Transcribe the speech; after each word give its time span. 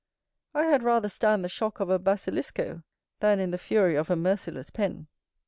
I 0.55 0.63
had 0.63 0.81
rather 0.81 1.09
stand 1.09 1.45
the 1.45 1.47
shock 1.47 1.79
of 1.79 1.91
a 1.91 1.99
basilisko 1.99 2.81
than 3.19 3.39
in 3.39 3.51
the 3.51 3.59
fury 3.59 3.95
of 3.95 4.09
a 4.09 4.15
merciless 4.15 4.71
pen. 4.71 5.05